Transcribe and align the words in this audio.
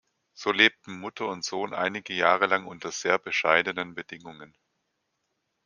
So 0.33 0.49
lebten 0.51 0.93
Mutter 0.97 1.27
und 1.27 1.45
Sohn 1.45 1.75
einige 1.75 2.15
Jahre 2.15 2.47
lang 2.47 2.65
unter 2.65 2.91
sehr 2.91 3.19
bescheidenen 3.19 3.93
Bedingungen. 3.93 4.57